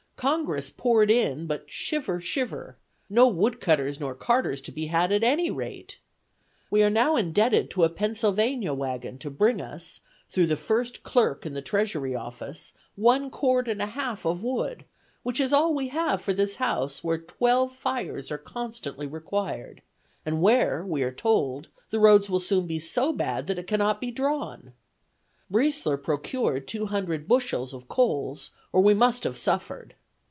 [0.17, 2.77] Congress poured in, but shiver, shiver.
[3.09, 5.97] No woodcutters nor carters to be had at any rate.
[6.69, 11.43] We are now indebted to a Pennsylvania waggon to bring us, through the first clerk
[11.43, 14.85] in the Treasury office, one cord and a half of wood,
[15.23, 19.81] which is all we have for this house, where twelve fires are constantly required,
[20.23, 23.99] and where, we are told, the roads will soon be so bad that it cannot
[23.99, 24.73] be drawn.
[25.51, 29.95] Briesler procured two hundred bushels of coals or we must have suffered.